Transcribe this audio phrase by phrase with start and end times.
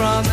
[0.00, 0.29] from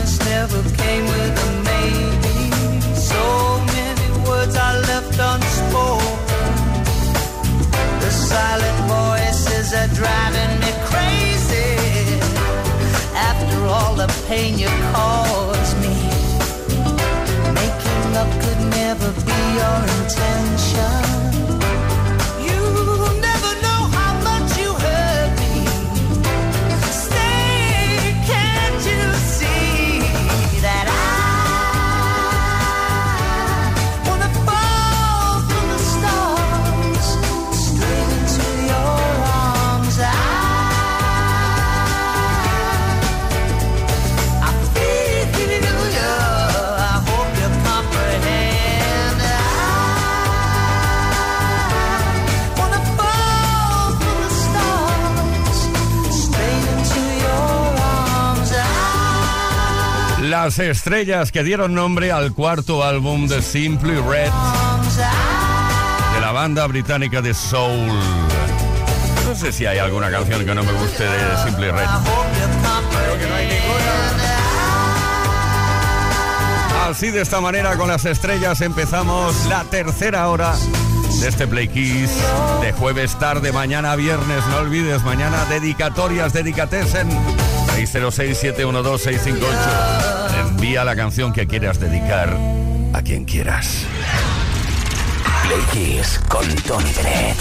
[60.47, 64.31] Las estrellas que dieron nombre al cuarto álbum de Simply Red
[66.13, 67.91] de la banda británica de Soul.
[69.25, 71.83] No sé si hay alguna canción que no me guste de Simply Red.
[71.83, 74.23] Creo que no hay ninguna.
[76.87, 80.55] Así de esta manera con las estrellas empezamos la tercera hora
[81.19, 82.11] de este Play Kiss
[82.61, 84.45] de jueves tarde, mañana viernes.
[84.49, 87.09] No olvides, mañana dedicatorias, dedicatesen
[87.75, 90.16] 606-712-658
[90.57, 92.35] envía la canción que quieras dedicar
[92.93, 93.85] a quien quieras.
[95.43, 97.37] Play Kiss con Tony Bennett.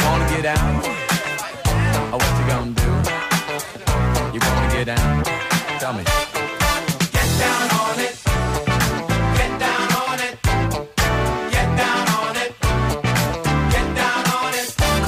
[0.00, 0.20] Tell me.
[0.30, 1.00] Get down on it.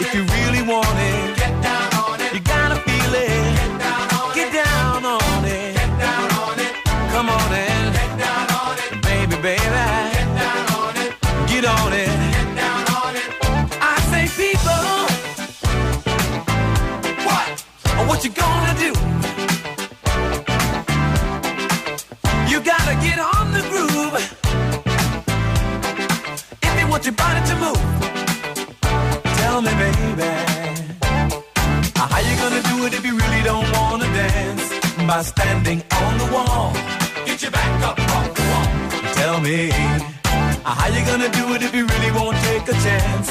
[0.00, 2.32] If you really want it, get down on it.
[2.32, 3.28] You gotta feel it.
[3.28, 4.34] Get down on it.
[4.34, 5.74] Get down on it.
[5.74, 6.74] Get down on it.
[7.10, 9.02] Come on and get down on it.
[9.02, 9.58] Baby, baby.
[9.58, 11.10] Get down on it.
[11.50, 12.06] Get on it.
[12.06, 13.28] Get down on it.
[13.82, 14.86] I say people.
[17.26, 17.64] What?
[18.08, 19.17] What you gonna do?
[32.88, 34.64] It if you really don't wanna dance?
[35.06, 36.72] By standing on the wall.
[37.26, 38.68] Get your back up off the wall.
[39.20, 39.70] Tell me.
[40.66, 43.28] Uh, how you gonna do it if you really won't take a chance?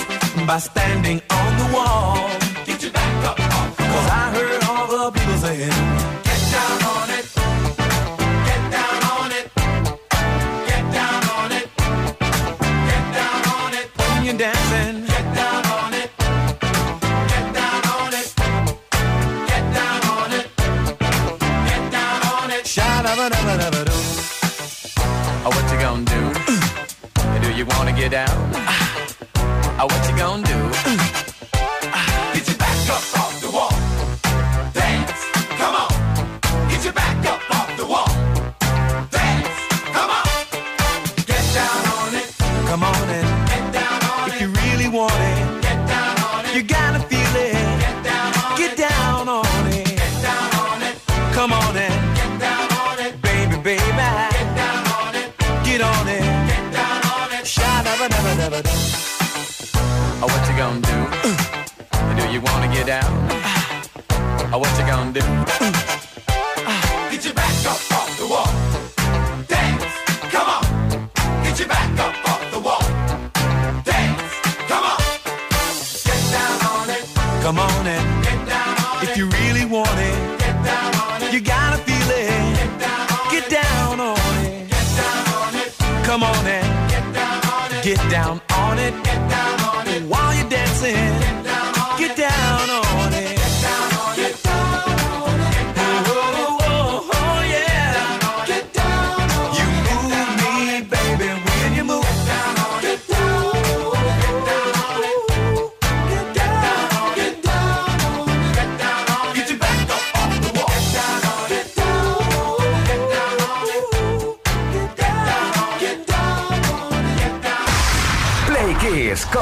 [0.49, 2.29] By standing on the wall.
[2.65, 3.93] Get your back up off the wall.
[3.93, 5.77] Cause I heard all the people saying,
[6.27, 6.86] Get down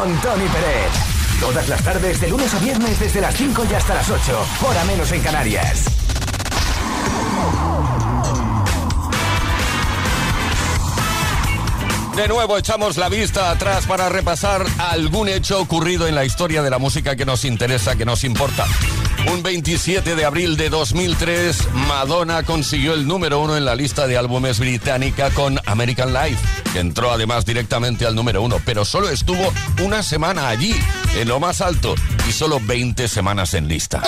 [0.06, 0.92] con Tony Pérez.
[1.40, 4.46] Todas las tardes, de lunes a viernes, desde las 5 y hasta las 8.
[4.62, 5.86] Hora menos en Canarias.
[12.16, 16.70] De nuevo echamos la vista atrás para repasar algún hecho ocurrido en la historia de
[16.70, 18.68] la música que nos interesa, que nos importa.
[19.32, 24.18] Un 27 de abril de 2003, Madonna consiguió el número uno en la lista de
[24.18, 26.38] álbumes británica con American Life,
[26.74, 29.52] que entró además directamente al número uno, pero solo estuvo
[29.84, 30.76] una semana allí,
[31.16, 31.96] en lo más alto,
[32.30, 34.04] y solo 20 semanas en lista.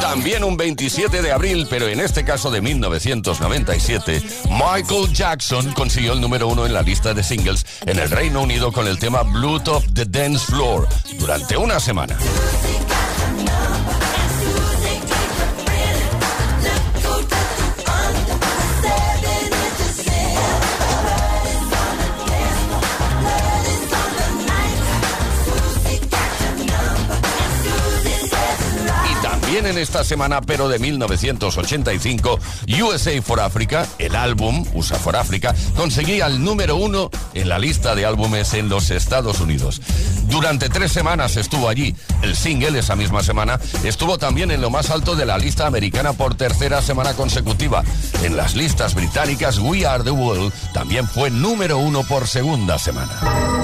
[0.00, 6.20] También un 27 de abril, pero en este caso de 1997, Michael Jackson consiguió el
[6.20, 9.68] número uno en la lista de singles en el Reino Unido con el tema Blood
[9.68, 10.88] of the Dance Floor
[11.18, 12.16] durante una semana.
[29.66, 32.38] En esta semana, pero de 1985,
[32.82, 37.94] USA for Africa, el álbum USA for Africa, conseguía el número uno en la lista
[37.94, 39.80] de álbumes en los Estados Unidos.
[40.28, 41.94] Durante tres semanas estuvo allí.
[42.22, 46.12] El single esa misma semana estuvo también en lo más alto de la lista americana
[46.12, 47.82] por tercera semana consecutiva.
[48.22, 53.63] En las listas británicas, We Are the World también fue número uno por segunda semana.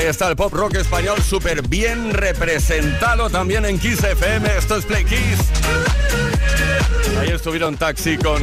[0.00, 4.48] Ahí está el pop rock español súper bien representado también en Kiss FM.
[4.56, 5.38] Esto es Play Kiss.
[7.20, 8.40] Ahí estuvieron taxi con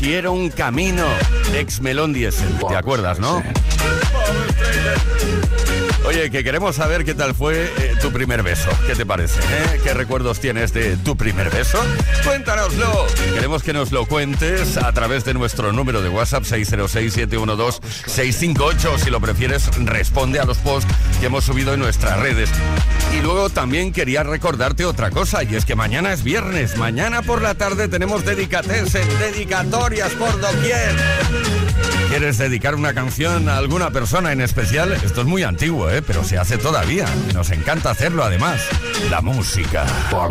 [0.00, 1.06] Quiero un camino,
[1.54, 2.48] ex Melón Diesel.
[2.68, 3.44] ¿Te acuerdas, no?
[6.04, 8.70] Oye, que queremos saber qué tal fue eh, tu primer beso.
[8.86, 9.40] ¿Qué te parece?
[9.40, 9.80] eh?
[9.82, 11.84] ¿Qué recuerdos tienes de tu primer beso?
[12.24, 13.04] Cuéntanoslo.
[13.34, 18.98] Queremos que nos lo cuentes a través de nuestro número de WhatsApp 606-712-658.
[18.98, 20.88] Si lo prefieres, responde a los posts
[21.18, 22.48] que hemos subido en nuestras redes.
[23.12, 26.76] Y luego también quería recordarte otra cosa, y es que mañana es viernes.
[26.76, 30.94] Mañana por la tarde tenemos dedicateses, dedicatorias por doquier.
[32.08, 34.92] ¿Quieres dedicar una canción a alguna persona en especial?
[34.92, 36.02] Esto es muy antiguo, ¿eh?
[36.02, 37.04] pero se hace todavía.
[37.34, 38.60] Nos encanta hacerlo además.
[39.10, 39.86] La música.
[40.12, 40.28] Oh.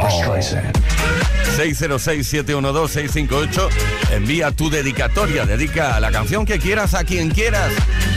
[1.58, 3.70] 606-712-658.
[4.12, 5.48] Envía tu dedicatoria.
[5.48, 7.74] Dedica la canción que quieras a quien quieras.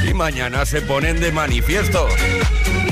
[0.06, 2.06] Y mañana se ponen de manifiesto.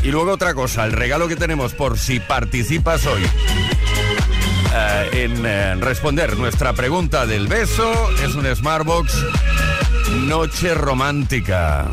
[0.02, 3.20] Y luego otra cosa, el regalo que tenemos por si participas hoy
[4.74, 7.92] eh, en eh, responder nuestra pregunta del beso
[8.22, 9.12] es un Smartbox
[10.22, 11.90] Noche Romántica.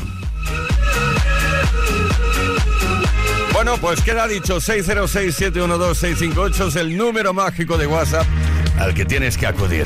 [3.64, 8.28] Bueno, pues queda dicho, 606-712-658 es el número mágico de WhatsApp
[8.78, 9.86] al que tienes que acudir.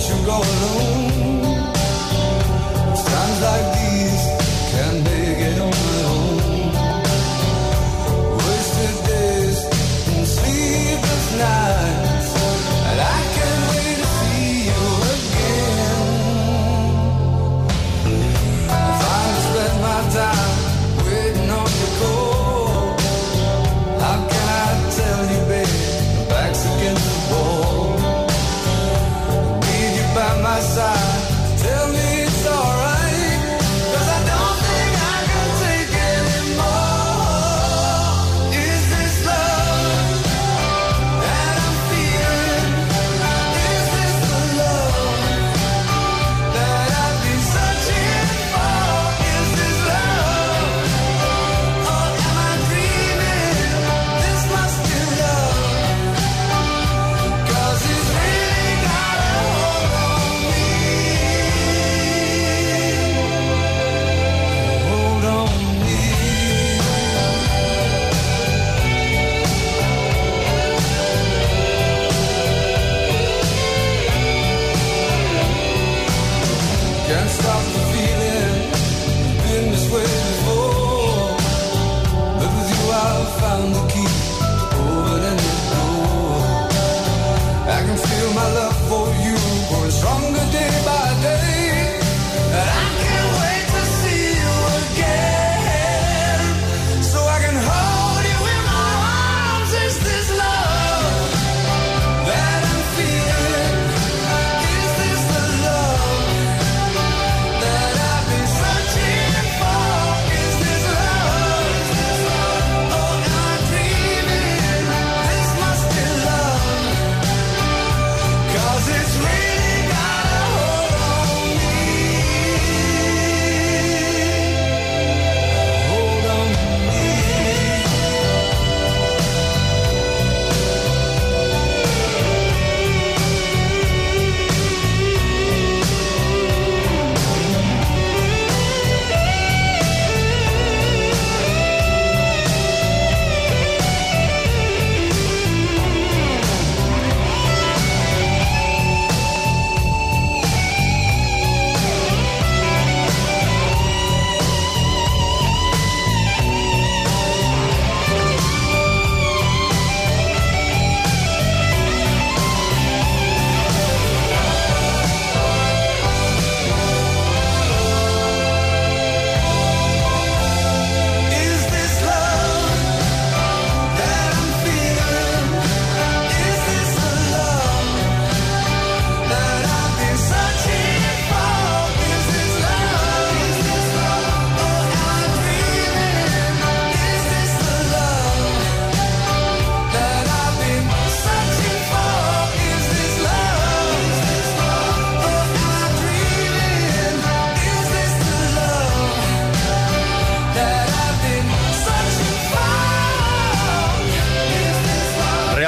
[0.00, 1.74] let you go alone.
[2.96, 3.79] Sounds like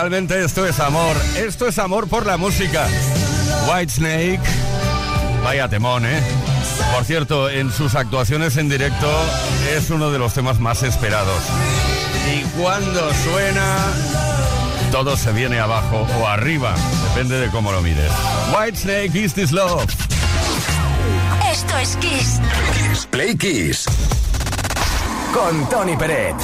[0.02, 1.16] realmente esto es amor.
[1.36, 2.88] Esto es amor por la música.
[3.68, 4.40] White Snake.
[5.44, 6.20] Vaya temón, ¿eh?
[6.92, 9.08] Por cierto, en sus actuaciones en directo
[9.76, 11.40] es uno de los temas más esperados.
[12.34, 13.76] Y cuando suena,
[14.90, 16.74] todo se viene abajo o arriba,
[17.10, 18.10] depende de cómo lo mires.
[18.52, 19.84] White Snake is this love.
[21.48, 22.40] Esto es Kiss.
[22.72, 23.84] Kiss Play Kiss.
[25.32, 26.34] Con Tony Peret.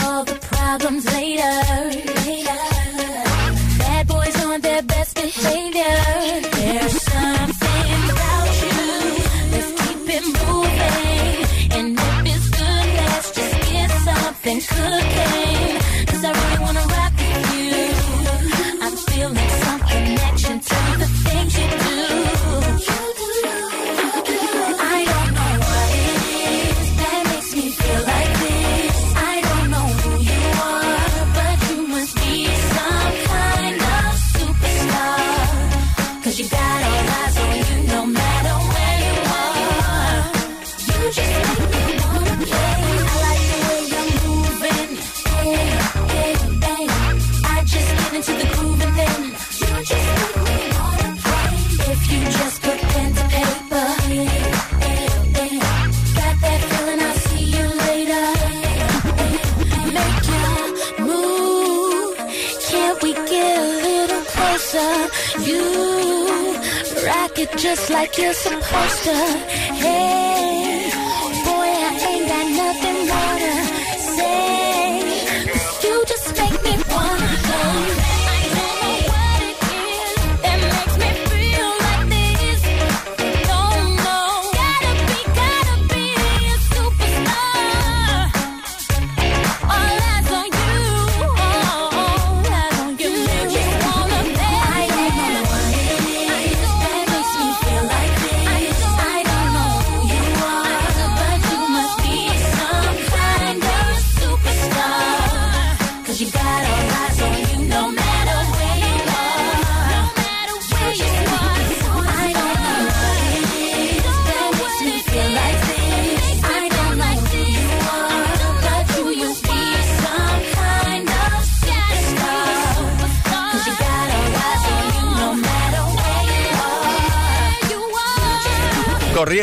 [0.00, 1.54] All the problems later.
[3.78, 5.96] Bad boys on their best behavior.
[6.56, 8.80] There's something about you.
[9.52, 11.34] Let's keep it moving.
[11.78, 15.41] And if it's good, let's just get something cooking.
[67.62, 69.71] Just like you're supposed to.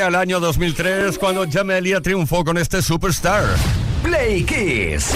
[0.10, 3.44] El año 2003 cuando Jamelia triunfó con este Superstar.
[4.02, 5.12] Play Kiss.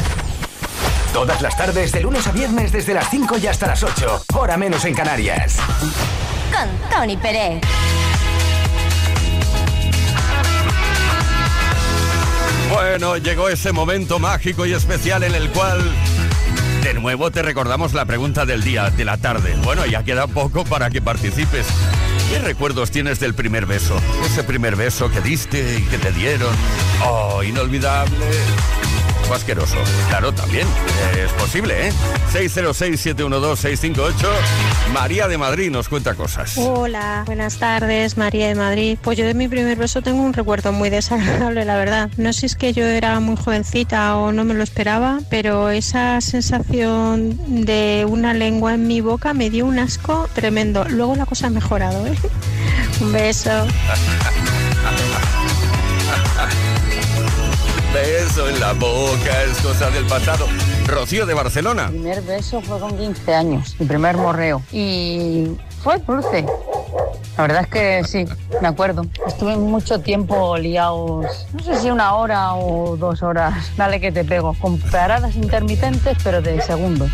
[1.12, 4.26] Todas las tardes, de lunes a viernes, desde las 5 y hasta las 8.
[4.36, 5.58] Hora menos en Canarias.
[6.52, 7.62] Con Tony Pérez.
[12.72, 15.82] Bueno, llegó ese momento mágico y especial en el cual
[16.84, 19.56] de nuevo te recordamos la pregunta del día, de la tarde.
[19.64, 21.66] Bueno, ya queda poco para que participes.
[22.34, 23.96] ¿Qué recuerdos tienes del primer beso?
[24.26, 26.52] Ese primer beso que diste y que te dieron.
[27.06, 28.26] Oh, inolvidable.
[29.32, 29.78] Asqueroso.
[30.10, 30.68] Claro, también.
[31.18, 31.92] Es posible, ¿eh?
[32.34, 34.14] 606-712-658.
[34.94, 36.56] María de Madrid nos cuenta cosas.
[36.58, 38.98] Hola, buenas tardes, María de Madrid.
[39.02, 42.10] Pues yo de mi primer beso tengo un recuerdo muy desagradable, la verdad.
[42.18, 45.70] No sé si es que yo era muy jovencita o no me lo esperaba, pero
[45.70, 50.86] esa sensación de una lengua en mi boca me dio un asco tremendo.
[50.86, 52.16] Luego la cosa ha mejorado, ¿eh?
[53.02, 53.50] Un beso.
[57.94, 60.48] Beso en la boca es cosa del pasado.
[60.88, 61.90] Rocío de Barcelona.
[61.90, 64.64] Mi primer beso fue con 15 años, mi primer morreo.
[64.72, 65.50] Y
[65.84, 66.44] fue dulce.
[67.38, 68.26] La verdad es que sí,
[68.62, 69.06] me acuerdo.
[69.28, 74.24] Estuve mucho tiempo liados, no sé si una hora o dos horas, dale que te
[74.24, 77.12] pego, con paradas intermitentes, pero de segundos.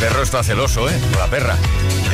[0.00, 0.92] Perro está celoso, ¿eh?
[1.16, 1.56] La perra.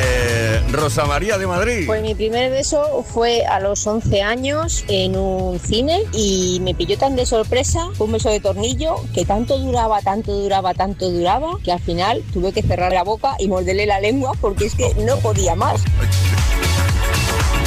[0.01, 1.83] Eh, Rosa María de Madrid.
[1.85, 6.97] Pues mi primer beso fue a los 11 años en un cine y me pilló
[6.97, 11.73] tan de sorpresa, un beso de tornillo que tanto duraba, tanto duraba, tanto duraba, que
[11.73, 15.17] al final tuve que cerrar la boca y morderle la lengua porque es que no
[15.17, 15.81] podía más.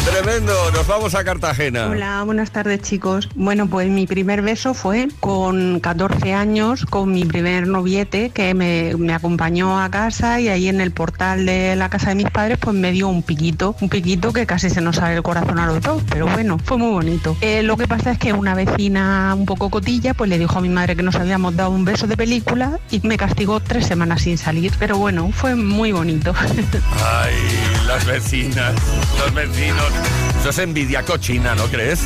[0.06, 1.88] Tremendo, nos vamos a Cartagena.
[1.88, 3.28] Hola, buenas tardes chicos.
[3.34, 8.94] Bueno, pues mi primer beso fue con 14 años, con mi primer noviete que me,
[8.96, 12.58] me acompañó a casa y ahí en el portal de la casa de mis padres
[12.58, 15.66] pues me dio un piquito, un piquito que casi se nos sale el corazón a
[15.66, 17.36] los dos, pero bueno, fue muy bonito.
[17.40, 20.60] Eh, lo que pasa es que una vecina un poco cotilla pues le dijo a
[20.60, 24.22] mi madre que nos habíamos dado un beso de película y me castigó tres semanas
[24.22, 26.32] sin salir, pero bueno, fue muy bonito.
[27.04, 27.34] Ay,
[27.88, 28.72] las vecinas,
[29.18, 29.95] los vecinos.
[30.40, 32.00] Eso es envidia cochina, ¿no crees?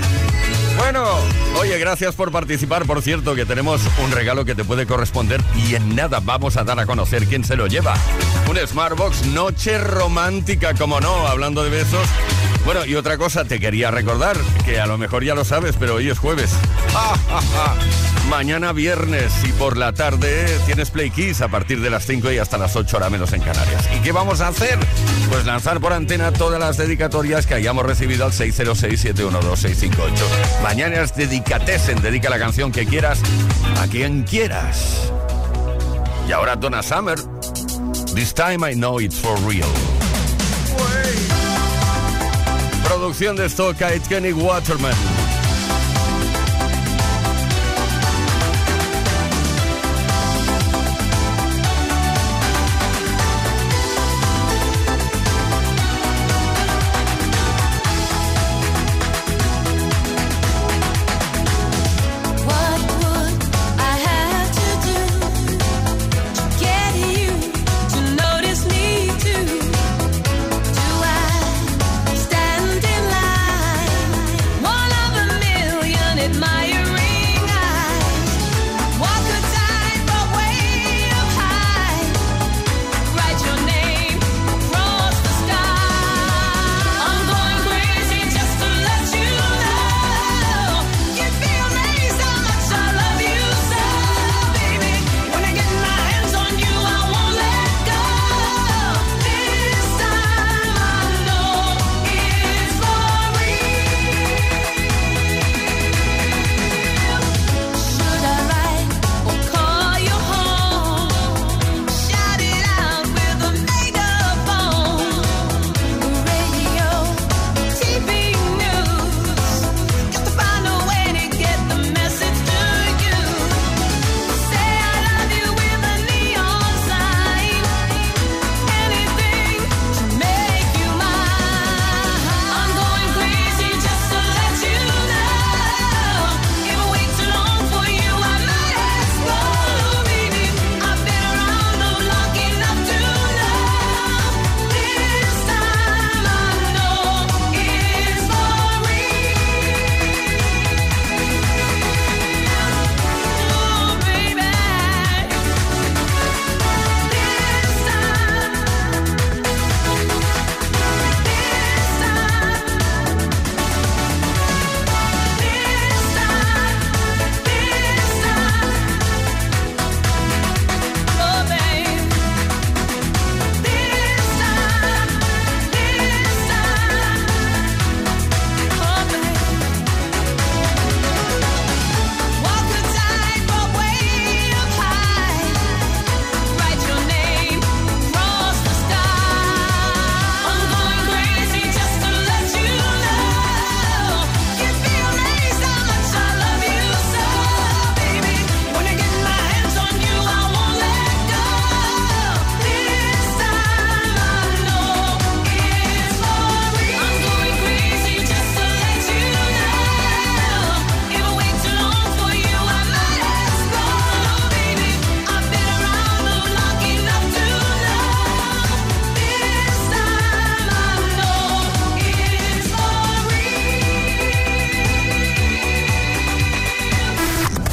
[0.77, 1.05] Bueno,
[1.59, 2.87] oye, gracias por participar.
[2.87, 6.65] Por cierto, que tenemos un regalo que te puede corresponder y en nada vamos a
[6.65, 7.95] dar a conocer quién se lo lleva.
[8.49, 12.09] Un Smartbox Noche Romántica, como no, hablando de besos.
[12.73, 15.97] Bueno, y otra cosa, te quería recordar, que a lo mejor ya lo sabes, pero
[15.97, 16.53] hoy es jueves.
[16.93, 17.75] ¡Ja, ja, ja!
[18.29, 22.39] Mañana viernes y por la tarde tienes Play Kiss a partir de las 5 y
[22.39, 23.89] hasta las 8 horas menos en Canarias.
[23.99, 24.79] ¿Y qué vamos a hacer?
[25.29, 29.91] Pues lanzar por antena todas las dedicatorias que hayamos recibido al 606-712-658.
[30.63, 33.21] Mañana es Dedicatesen, dedica la canción que quieras
[33.81, 35.11] a quien quieras.
[36.29, 37.19] Y ahora Donna Summer.
[38.15, 39.67] This time I know it's for real.
[43.11, 45.20] Producción de Stoka y Kenny Waterman.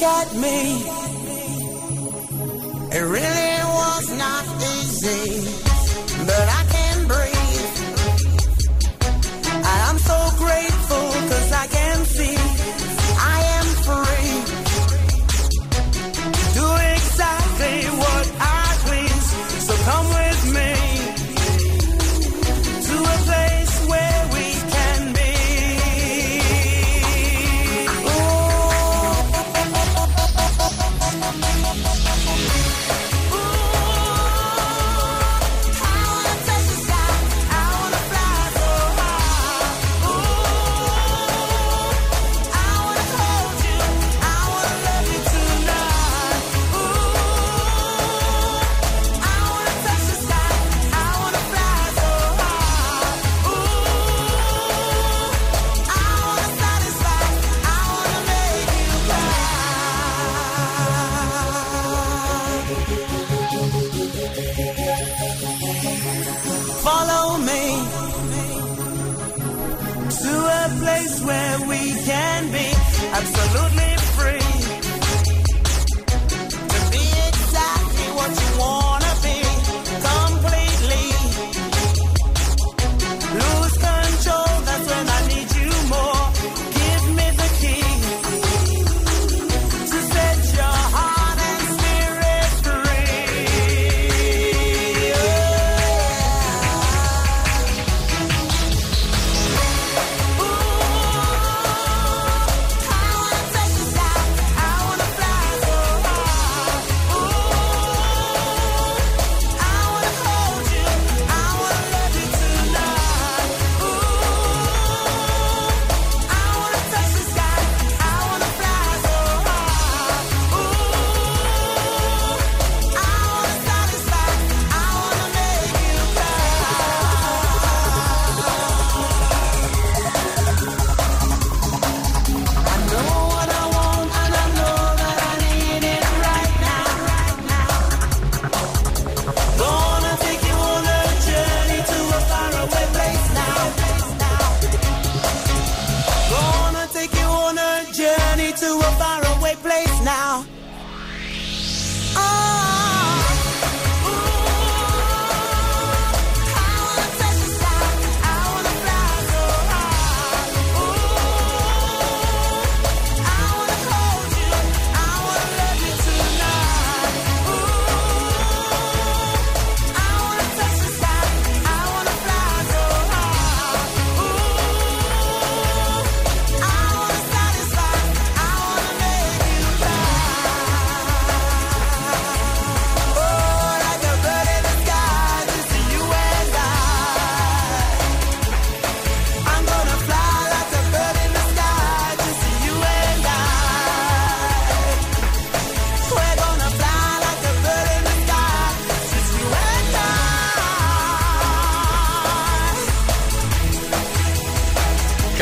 [0.00, 0.89] got me.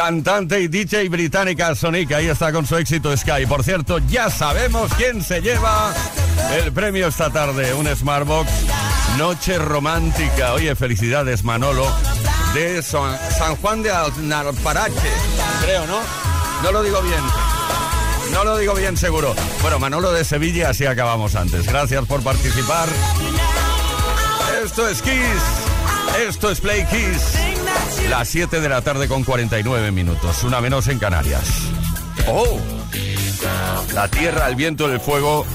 [0.09, 3.44] Cantante y DJ británica Sonic, ahí está con su éxito Sky.
[3.46, 5.92] Por cierto, ya sabemos quién se lleva
[6.50, 8.50] el premio esta tarde, un Smartbox
[9.18, 10.54] Noche Romántica.
[10.54, 11.86] Oye, felicidades Manolo
[12.54, 13.18] de San,
[13.61, 15.11] Juan de Alparache,
[15.61, 15.98] creo, ¿no?
[16.62, 17.20] No lo digo bien.
[18.32, 19.34] No lo digo bien seguro.
[19.61, 21.66] Bueno, Manolo de Sevilla, así acabamos antes.
[21.66, 22.88] Gracias por participar.
[24.64, 26.22] Esto es Kiss.
[26.26, 27.47] Esto es Play Kiss.
[28.09, 30.43] Las 7 de la tarde con 49 minutos.
[30.45, 31.45] Una menos en Canarias.
[32.26, 32.59] ¡Oh!
[33.95, 35.47] La tierra, el viento, el fuego.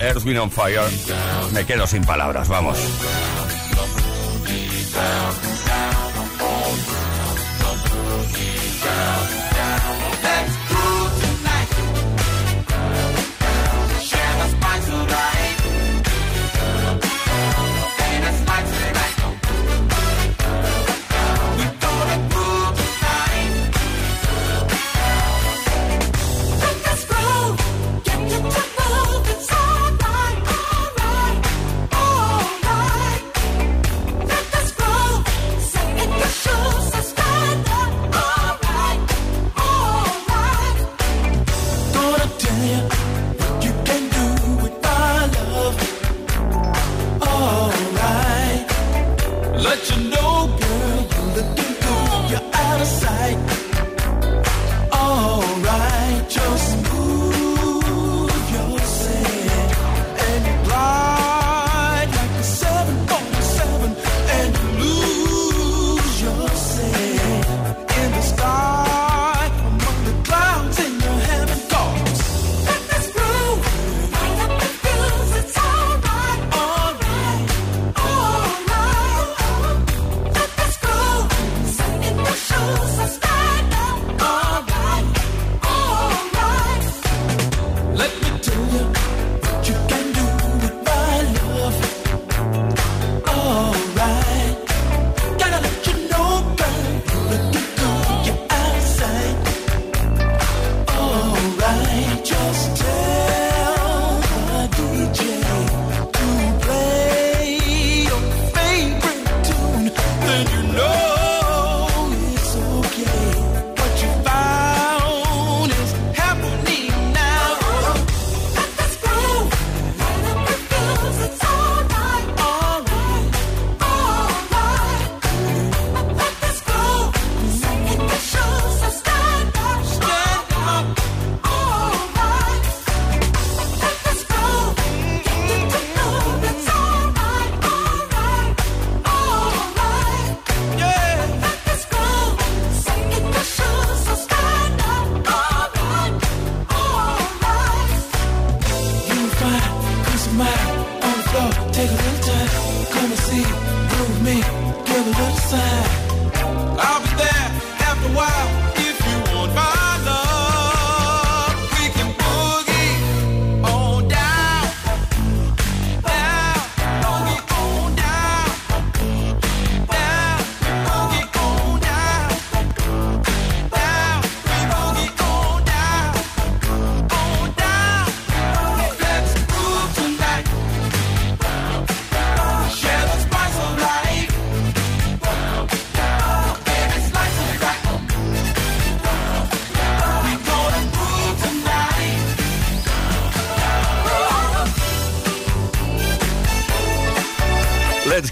[0.00, 0.82] Earth, Wind on Fire.
[1.52, 2.78] Me quedo sin palabras, vamos.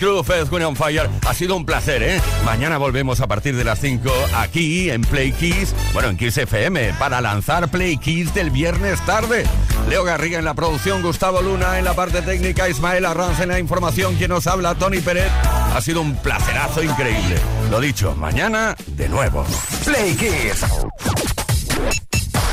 [0.02, 1.08] Crew, Fed, on Fire.
[1.28, 2.20] Ha sido un placer, ¿eh?
[2.44, 6.94] Mañana volvemos a partir de las 5 aquí en Play Kiss, bueno, en Kiss FM,
[6.94, 9.44] para lanzar Play Kiss del viernes tarde.
[9.88, 13.60] Leo Garriga en la producción, Gustavo Luna en la parte técnica, Ismael Arranz en la
[13.60, 15.30] información, quien nos habla, Tony Pérez.
[15.72, 17.36] Ha sido un placerazo increíble.
[17.70, 19.46] Lo dicho, mañana de nuevo.
[19.84, 20.64] Play Kiss.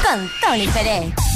[0.03, 1.28] Con Tony Pérez.